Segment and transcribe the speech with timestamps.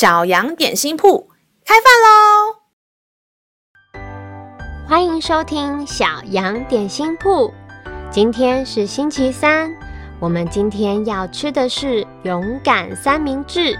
[0.00, 1.28] 小羊点心铺
[1.62, 2.56] 开饭喽！
[4.88, 7.52] 欢迎收听小羊点心铺。
[8.10, 9.70] 今天是星期三，
[10.18, 13.78] 我们今天要吃的是勇敢三明治。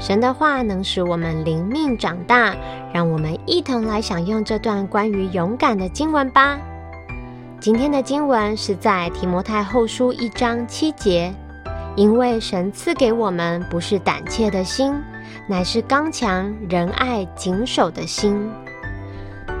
[0.00, 2.56] 神的话能使我们灵命长大，
[2.92, 6.58] 让我们一同来享用这段关于勇敢的经文吧。
[7.60, 11.32] 今天的经文是在提摩太后书一章七节。
[11.96, 15.00] 因为神赐给我们不是胆怯的心，
[15.48, 18.50] 乃是刚强、仁爱、谨守的心。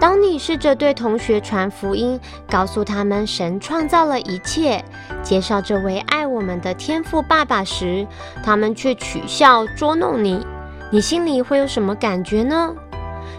[0.00, 4.84] 当你试着对同学传福音，告诉他们神创造了一切，
[5.22, 8.06] 介绍这位爱我们的天父爸爸时，
[8.42, 10.44] 他们却取笑捉弄你，
[10.90, 12.74] 你心里会有什么感觉呢？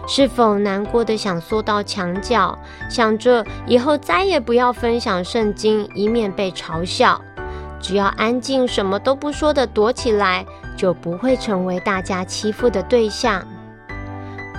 [0.08, 7.20] 是否难过的想缩到墙角，想着以后再也不要分享圣经，以免被嘲笑？
[7.80, 10.44] 只要安静，什么都不说的躲起来，
[10.76, 13.42] 就不会成为大家欺负的对象。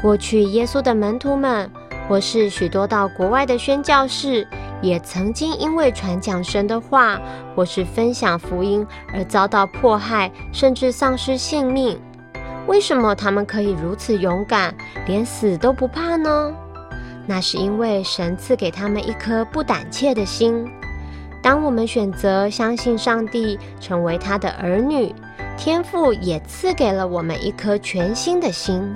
[0.01, 1.69] 过去，耶稣的门徒们，
[2.07, 4.47] 或是许多到国外的宣教士，
[4.81, 7.19] 也曾经因为传讲神的话，
[7.55, 11.99] 或是分享福音而遭到迫害，甚至丧失性命。
[12.67, 16.53] 为什么他们可以如此勇敢，连死都不怕呢？
[17.25, 20.69] 那是因为神赐给他们一颗不胆怯的心。
[21.41, 25.13] 当我们选择相信上帝，成为他的儿女，
[25.57, 28.95] 天父也赐给了我们一颗全新的心。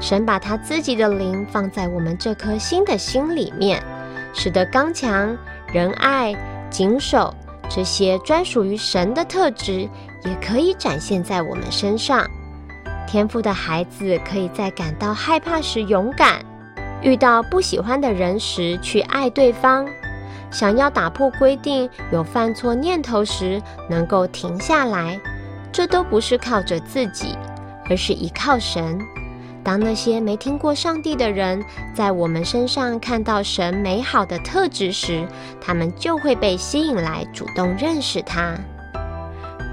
[0.00, 3.82] 神把他自己的灵放在我们这颗新的心里面，
[4.32, 5.36] 使得刚强、
[5.72, 6.34] 仁爱、
[6.70, 7.32] 谨守
[7.68, 9.88] 这些专属于神的特质，
[10.24, 12.26] 也可以展现在我们身上。
[13.06, 16.44] 天父的孩子可以在感到害怕时勇敢，
[17.02, 19.86] 遇到不喜欢的人时去爱对方。
[20.50, 25.20] 想要打破规定，有犯错念头时，能够停下来，
[25.72, 27.36] 这都不是靠着自己，
[27.88, 28.98] 而是依靠神。
[29.62, 31.62] 当那些没听过上帝的人
[31.94, 35.26] 在我们身上看到神美好的特质时，
[35.60, 38.54] 他们就会被吸引来，主动认识他。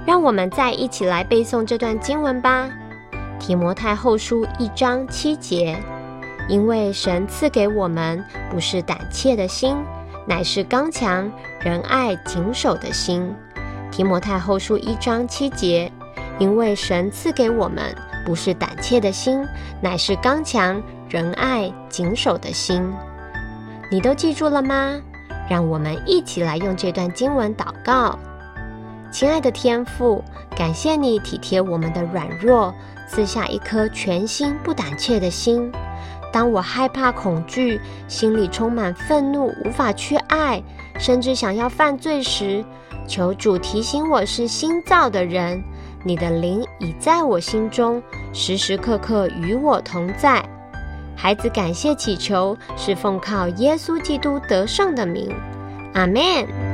[0.06, 2.70] 让我们再一起来背诵这段经文吧，
[3.40, 5.78] 《提摩太后书》一章七节，
[6.50, 9.78] 因为神赐给我们不是胆怯的心。
[10.28, 11.32] 乃是刚强、
[11.62, 13.32] 仁爱、谨守的心。
[13.96, 15.90] 提摩太后书一章七节，
[16.38, 17.96] 因为神赐给我们
[18.26, 19.42] 不是胆怯的心，
[19.80, 22.94] 乃是刚强、仁爱、谨守的心。
[23.90, 25.00] 你都记住了吗？
[25.50, 28.20] 让我们一起来用这段经文祷告。
[29.14, 30.22] 亲爱的天父，
[30.58, 32.76] 感谢你体贴我们的软弱，
[33.08, 35.72] 赐下一颗全新不胆怯的心。
[36.34, 37.80] 当我害怕、恐惧，
[38.10, 40.62] 心里充满愤怒，无法去爱，
[41.00, 42.62] 甚至想要犯罪时，
[43.08, 45.64] 求主提醒我是新造的人。
[46.04, 48.02] 你的灵已在我心中，
[48.32, 50.44] 时时刻刻与我同在。
[51.16, 55.34] 孩子感谢祈求，是奉靠耶稣基督得胜的名。
[55.94, 56.65] 阿门。